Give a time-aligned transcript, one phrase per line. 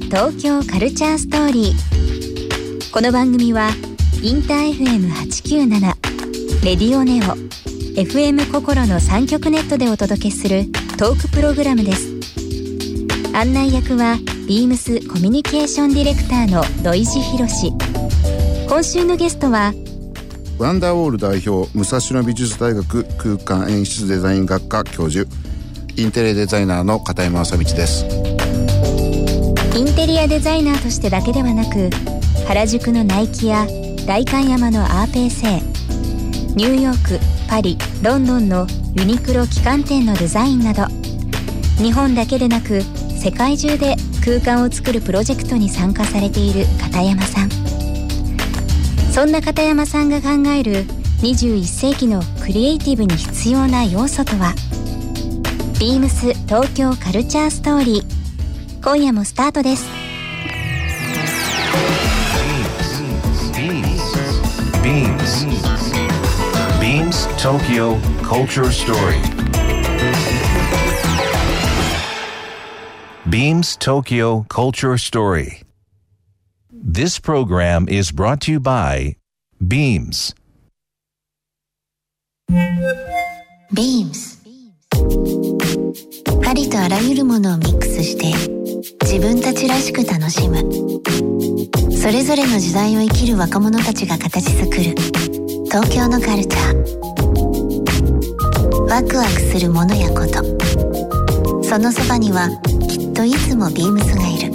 [0.00, 2.92] 東京カルチャーストーリー。
[2.92, 3.70] この番組は
[4.22, 7.22] インター FM897 レディオネオ
[8.00, 10.64] FM 心の3極ネットでお届けする
[10.98, 12.12] トークプログラムです。
[13.34, 14.16] 案内役は
[14.48, 17.72] ビームスコミュニケーションディレクターの土井博志
[18.68, 19.72] 今週のゲストは
[20.58, 25.28] ワンダーウォール代表武蔵野美術大学空間演出デザイン学科教授
[25.96, 28.33] インテリデザイナーの片山正道です。
[29.76, 31.90] インテリアデザイナーとしてだけではなく
[32.46, 33.66] 原宿のナイキや
[34.06, 35.50] 代官山のアーペーセイ
[36.54, 40.84] ニューヨークパリロンドンのユニクロ旗艦店のデザインなど
[41.82, 47.50] 日本だけでなく世界中で空間を作るプロジェクトに参加されている片山さん。
[49.14, 50.84] そんな片山さんが考える
[51.22, 54.54] 21世紀のクリエイティブに必要な要素とは
[55.80, 58.13] ビームス東京カルチャーストーリー。
[58.83, 59.85] 今夜もスタートです
[66.79, 69.21] BeamsBeamsBeamsTokyo Culture Story
[73.29, 75.63] Beams Tokyo Culture Story
[76.71, 79.15] This program is brought to you by
[79.65, 80.33] Beams
[83.73, 84.37] Beams
[86.46, 88.32] ありとあらゆるものをミックスして
[89.02, 90.58] 自分たちらしく楽しむ。
[91.96, 94.94] それぞれの時代を生きる若者たちが形作る。
[95.64, 96.74] 東京のカルチャー。
[98.88, 100.44] ワクワクするものやこと。
[101.64, 102.50] そのそばには
[102.88, 104.52] きっといつもビームスがいる。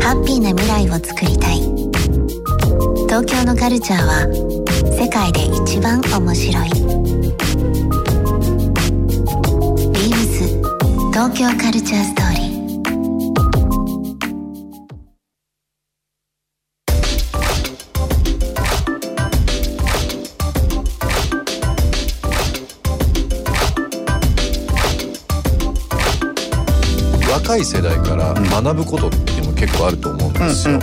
[0.00, 1.60] ハッピーな未来をつくりたい。
[3.06, 4.26] 東京のカルチャーは
[4.98, 7.19] 世界で一番面白い。
[11.20, 12.49] 東京カルチャーストーリー。
[27.50, 30.78] 若い世代から学ぶことっていうのも結構あると思うんですよ。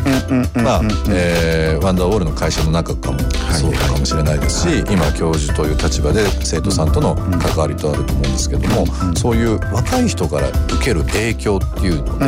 [0.64, 3.20] まあ、えーワンダーウォールの会社の中かも
[3.54, 8.86] そうかもしれないですし、今教授という立場で生徒さんとの関わりとあると思うんですけども、
[9.16, 12.26] そういう若い人から受ける影響っていうので、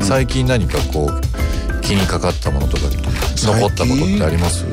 [0.00, 2.84] 最近何かこう気にかかったものとか
[3.36, 4.64] 残ったことってあります？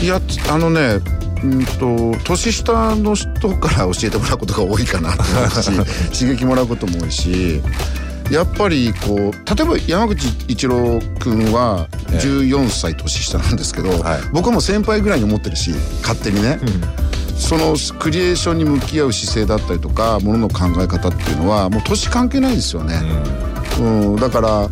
[0.00, 0.20] いや
[0.50, 0.98] あのね
[1.42, 5.70] うんと年下の人から教えてもらうことが多いかなと思うし
[6.20, 7.60] 刺激もらうことも多いし
[8.30, 14.20] やっぱりこう例えば山口一郎君は14歳年下なんですけど、はい。
[14.32, 15.70] 僕はもう先輩ぐらいに思ってるし
[16.02, 16.58] 勝手にね、
[17.36, 23.00] そのクリエーションに向き合う姿勢だったりとかものの考え方っていうのはもう年関係ないですよね。
[23.80, 23.82] う
[24.14, 24.68] ん、だから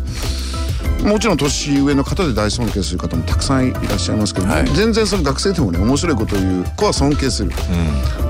[1.03, 4.65] もちろん年上の方で大尊敬する方もたくさんいらっしゃいますけど、はい。
[4.69, 7.51] 全然その学生でもね面白いことを言う子は尊敬する。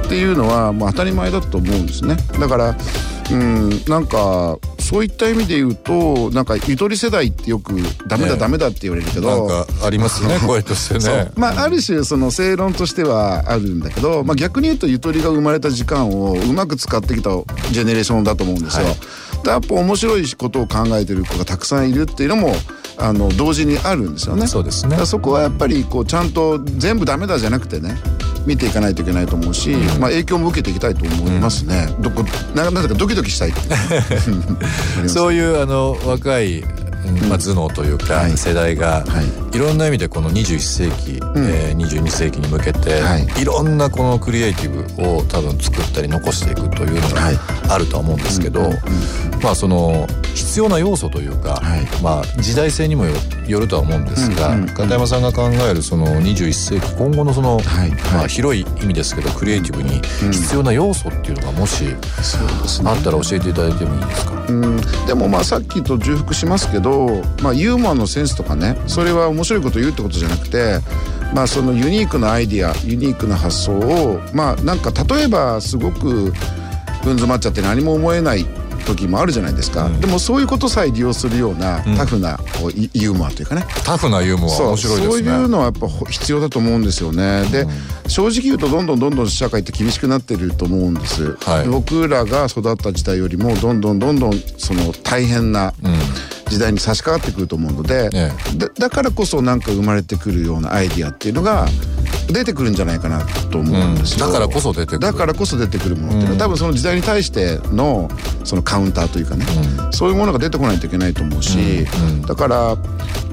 [0.05, 2.17] っていうのはもう当たり前だと思うんですね。
[2.39, 2.75] だから
[3.31, 7.75] うんなんかそういった意味で言うとなんかゆとり世代ってよく
[8.07, 11.31] ダメだねダメだって言われるけなんど、かありますね 声としてね。
[11.35, 17.29] まあある種その正論としてはあるんだけど、まあ、逆に言うとゆとりが生まれた時間をうまく使ってきた
[17.71, 18.85] ジェネレーションだと思うんですよ。
[18.85, 18.95] はい
[19.43, 22.53] でやっぱ面白いことを考えてる子がたくさんいるっていうのも
[22.97, 24.47] あの同時にあるんですよね。
[24.47, 27.95] そうですねそこはやっぱりこうちゃんと全部ダメだじゃなくてね
[28.45, 29.69] 見ていかないといけないと思うし、
[29.99, 31.87] まあ、影響も受けていきたいと思いますね。
[31.99, 32.23] どこ
[32.55, 33.53] ななんだかドキドキしたい
[35.07, 36.80] そういうあの若い、うん
[37.27, 38.37] まあ、頭脳というか、はい。
[38.37, 39.21] 世代が、、は
[39.53, 39.57] い。
[39.57, 43.41] ろんな意味でこの21世紀、えー22世紀に向けて、はい。
[43.41, 47.37] い、ろんなこのクリエイティブを多分作ったり残していくというのがはい。
[47.69, 48.69] あるとは思うんですけど、
[49.41, 51.87] まあその必要な要素というか、はい。
[52.03, 53.13] まあ時代性にもよ
[53.47, 57.59] よるとは思うんですが、片山さんが考えるその21世紀今後のその、
[58.13, 60.01] まあ、広い意味ですけどクリエイティブに
[60.31, 61.85] 必要な要素っていうのがもし
[62.85, 64.77] あったら教えていただいてもいいですか、うん。
[65.05, 66.90] でもまあさっきと重複しますけど、
[67.41, 70.79] まあ、ユーモアのセンスとかねそれは面白いことを言うってことじゃなくて、
[71.33, 76.33] まあ、そのユニークなアイディアユニークな発想をまあなんか例えばすごく
[77.03, 78.45] ぶん詰まっちゃって何も思えない
[78.85, 85.07] 時もあるじゃないですか、でもそういうことさえ利用するようなタフなこうユユーモアというかね、タフなユーモアそう面白いですね。
[85.07, 87.45] そういうのはやっぱほ必要だと思うんですよね。
[87.51, 87.67] で、
[88.07, 91.37] 正直言うとどんどんどんどん社会って厳しくなってると思うんです。
[91.41, 91.63] はい。
[91.63, 95.73] で僕らが育った時代よりもどんどんどんどんその大変な
[96.51, 101.65] 時代に差し掛かってくると思うので、えだだからこそなんか生まれてくるようなアイディアっていうのが
[102.27, 104.25] 出てくるんじゃないかなと思うんですよ。
[104.25, 104.33] うん。
[104.33, 104.99] だからこそ出てくる。
[104.99, 108.09] だからこそ出てくるものっていうのは、多分その時代に対しての
[108.43, 109.45] そのカウンターというかね、
[109.91, 111.85] そういうものが出てこないといけないと思うし、
[112.27, 112.77] だから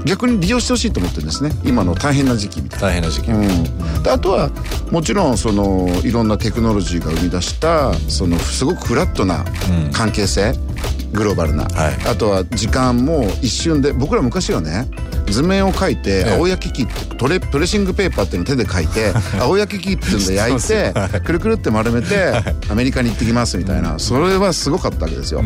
[0.04, 1.50] 逆に利用してほしいと思ってるんですね。
[1.64, 2.86] 今の大変な時期みたいな。
[2.88, 4.50] 大変な時期、うん、であとは
[4.90, 9.44] もちろんそのいろんなテクノロジーが生み出したそのすごくフラットな
[9.92, 10.54] 関係性、
[11.12, 11.94] グローバルな、はい。
[12.06, 14.88] あとは時間も一瞬で僕ら昔はね
[15.26, 16.34] 図面を描いてええ。
[16.34, 22.32] 青焼き器ってトレプレッシングペーパーっていうのを手で描いて 青焼き器っていうので焼いてくるくるって丸めて
[22.68, 23.98] アメリカに行ってきますみたいな。
[23.98, 25.42] それはすごかったわけですよ、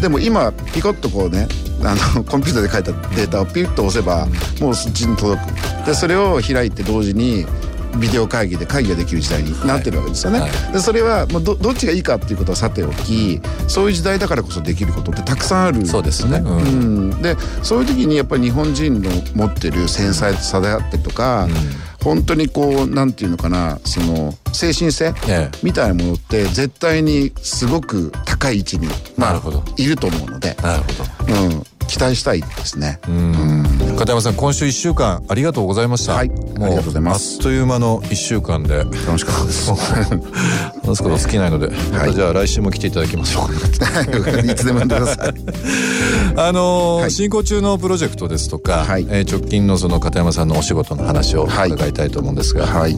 [0.00, 1.48] でも今ピコッとこうね
[1.82, 4.26] あのコンピューターで書いたデータをピュッと押せば
[4.60, 5.86] もうそっちに届く。
[5.86, 7.46] でそれを開いて同時に
[8.00, 10.40] ビデオ会議で会議ができる時代になってるわけですよね。
[10.40, 10.72] はい。
[10.72, 15.78] でそれはもうどどっちがいいかっていうことはさておきそういう時代だからこそできることってたくさんある。
[15.78, 16.58] んそうですね、うん。
[16.58, 16.60] う
[17.14, 21.48] ん、でそういう時にやっぱり日本人の持ってる繊細さであったりとか、
[22.02, 25.58] 本当にこうなんていうのかなその精神性ええ。
[25.62, 29.64] みたいなものって絶対にすごく高い位置に、まあなるほど。
[29.76, 31.34] いると思うので、なるほど。
[31.34, 32.98] うん、期待したいですね。
[33.98, 36.14] 片山さん今週1週間ありがとうございました。
[36.14, 37.36] はいもありがとうございます。
[37.36, 38.78] あっという間の1週間で。
[38.78, 39.70] 楽しかったです。
[39.70, 43.54] 話すこと尽きないので、またじゃあ来週も来ていただきましょう。
[43.54, 44.54] い。
[44.54, 45.34] つでも呼んでください。
[46.36, 47.10] あのーはい。
[47.10, 49.06] 進行中のプロジェクトですとか、はい。
[49.08, 51.70] えー直近のその片山さんのお仕事の話をはい。
[51.70, 52.96] 伺いたいと思うんですが、はい、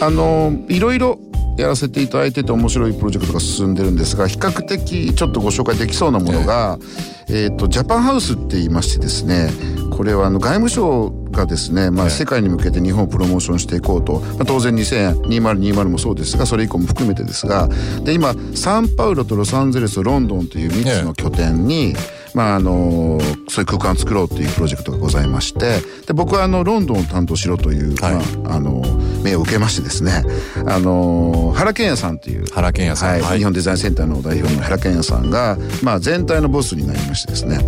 [0.00, 1.18] あのいろいろ
[1.56, 6.78] やらせていただいてて面白いプロジェクトが進んでるんですが比較的ちょっとご紹介できそうなものが、
[7.28, 9.50] えー、とジャパンハウスって言いましてですね
[9.90, 17.68] これはあの外務省がですね、まあ、世界に向けて日本をプロモーションしていこうと、まあ、当然2020もそうですがそれ以降も含めてですが
[18.04, 21.94] で今サンパウロとロサンゼルスとロンドンという3つの拠点に、
[22.34, 23.18] まああの
[23.48, 28.14] そういう空間を作ろうというプロジェクトがございましてで僕はあのロンドンを担当しろという、はい。
[28.38, 28.82] まあ、あの
[29.22, 30.24] 命を受けましてですね
[30.66, 33.10] あの原健也さんという原健也さん。
[33.10, 33.38] はいはい。
[33.38, 37.58] 日本デザインセンターの代表の原健也さんが、まあ、全体のボスになりましてですね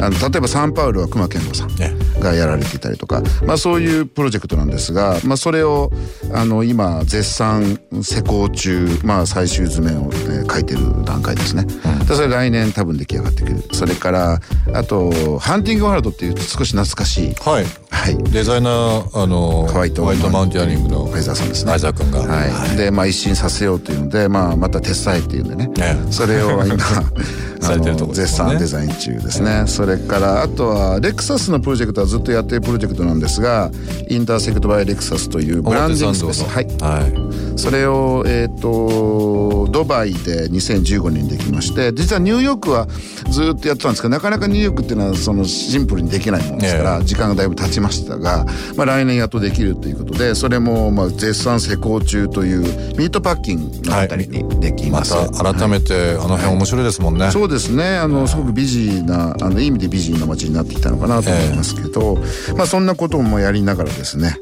[0.00, 5.90] あの例えばサンパウロは熊健吾さんねがやられていたりとか、まあ、そういうプロジェクトなんですが、まあ、それを
[6.32, 11.64] あの今絶賛施工中、まあ、最終図面を、えー書いてる段階ですね、
[12.06, 13.62] でそれ来年多分出来上がってくる。
[13.72, 17.34] それからあとハンティングワールドっていう少し懐かしい。
[17.34, 17.64] はい。
[17.90, 18.22] はい。
[18.30, 20.12] デザイナーあのホワイトマ
[20.42, 21.70] ウンティアニングのフェザーさんですね。
[21.78, 22.20] 相沢君が。
[22.20, 25.96] はい、で、まあ、一新させようというので、まあ、また手伝えっていうんでね、ね。
[26.10, 26.76] それを今
[27.62, 28.48] されてるところですね。
[28.50, 33.70] 賛デザイン中ですね、それからあとはレクサスのプロジェクトはずっとやってるプロジェクトなんですが
[34.08, 35.42] インターセクトバイレクサスと。
[35.42, 36.66] いうブランディングスペースはい。
[36.78, 37.06] は
[37.54, 37.58] い。
[37.58, 42.86] それを、えー、とドバイで2015年にできまして実はニューヨークは
[43.30, 52.60] ずっとやってたんですけどなかなかニューヨークっていうのはそのシンプルにできないものですから、え時間がだいぶ経ちましたが、まあ、来年やっとできるということでそれもまあ絶賛施工中という
[52.96, 55.30] ミートパッキングのあたりにできまます。
[55.32, 57.98] た改めてあの辺面白いですもんね、そうですね。
[57.98, 62.18] あのすごくビジーなあのいい意味でビジーな街になってきたのかなと思いますけど、
[62.56, 64.36] まあそんなこともやりながらですね、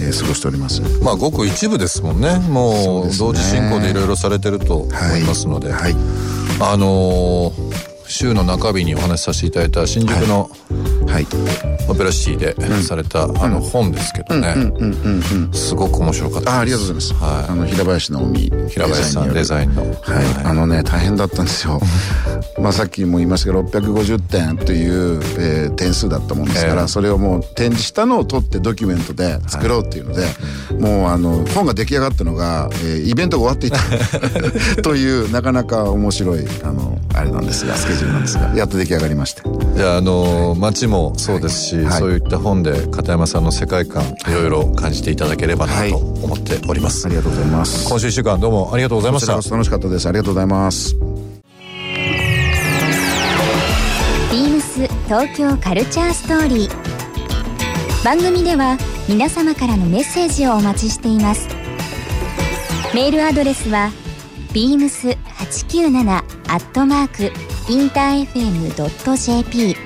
[0.00, 0.82] えー過ごしております。
[1.02, 2.38] まあごく一部ですもんね。
[2.38, 5.94] もそう同時進行でいろいろされてると思いますので、はい、
[6.60, 7.61] あのー
[8.12, 10.50] 週の中日にお話しさせていただいた新宿の
[11.12, 11.26] はい、
[11.90, 14.54] オペラシティでされた、あの本ですけどね。
[15.52, 16.50] すごく面白かったです。
[16.50, 17.14] あありがとうございます。
[17.14, 17.50] はい。
[17.50, 19.82] あの平林直美平林さんデデザインの。
[19.82, 19.94] はい、
[20.44, 21.80] あのね大変だったんですよ。
[22.58, 26.88] まあさっきも言いましたけど650点という、えー点数だったもんですから、ええ。
[26.88, 30.26] それをもう展示したのを取ってドキュメントで作ろうっていうので、
[30.78, 33.78] もうあの本が出来上がったのが、えーイベントが終わっていた。
[34.82, 39.42] というなかなか面白いあのあれなんですがスケジュールなんですがやっと出来上がりまして。
[39.76, 47.88] じゃああの街もそうですし、はいそういった本で片山さんの世界観いろいろ感じていただければなと思っております、ありがとうございます。
[47.88, 50.08] 今週1週間どうもありがとうございました楽しかったです。
[50.08, 50.94] ありがとうございます。
[54.32, 58.78] ビームス東京カルチャーストーリー番組では
[59.08, 61.48] 皆様からのメッセージをお待ちしています
[62.94, 63.90] メールアドレスは
[64.54, 69.76] beams897 アットマークインター FM.jp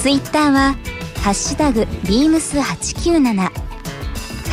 [0.00, 0.74] ツイッターは
[1.22, 3.50] ハッシュタグ beams897 ハ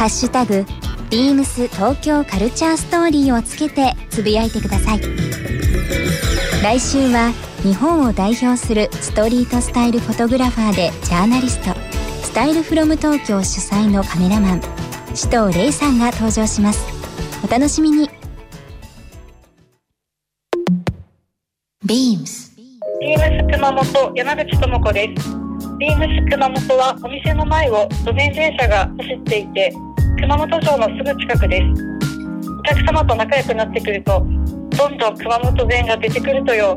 [0.06, 0.66] ッシュタグ
[1.10, 5.02] beams 東京カルチャーストーリーをつけてつぶやいてください。
[6.62, 7.32] 来週は
[7.64, 11.74] 日本を代表するストリートスタイルフォトグラファーでジャーナリスト
[12.24, 14.62] スタイルフロム東京主催のカメラマン
[15.10, 16.84] 首藤玲さんが登場します。
[17.44, 18.05] お楽しみに。
[21.86, 25.30] ビームス熊本山口智子です。
[25.77, 29.72] ビームス熊本はお店の前を路面電車が走っていて、
[30.20, 32.50] 熊本城のすぐ近くです。
[32.60, 34.25] お客様と仲良くなってくると、
[34.77, 36.75] どんとん熊本弁が出てくるとよ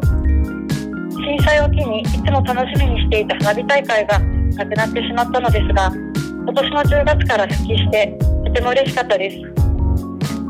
[1.11, 9.37] 震災を機にいつも楽しみにしていた花火大会がなくなってしまったのですが今年の10月から復帰してとても嬉しかったです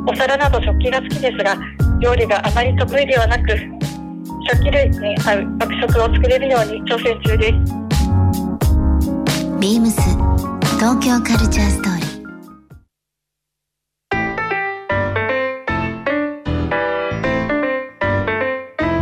[0.06, 1.56] お皿など食器が好きですが
[2.00, 3.77] 料理があまり得意ではなく
[4.50, 7.52] 食器類に合う爆食を作れるように挑戦中です
[9.60, 10.00] ビームス
[10.78, 12.08] 東京カルチャーストーリー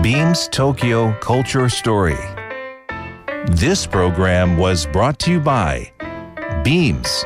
[0.02, 2.16] Beams Tokyo Culture Story.
[3.48, 5.92] This program was brought to you by
[6.64, 7.24] Beams